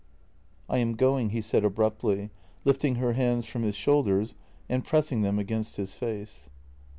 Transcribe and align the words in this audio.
"I 0.67 0.79
am 0.79 0.93
going," 0.95 1.29
he 1.29 1.41
said 1.41 1.63
abruptly, 1.63 2.31
lifting 2.65 2.95
her 2.95 3.13
hands 3.13 3.45
from 3.45 3.61
his 3.61 3.75
shoulders 3.75 4.33
and 4.67 4.83
pressing 4.83 5.21
them 5.21 5.37
against 5.37 5.75
his 5.75 5.93
face. 5.93 6.49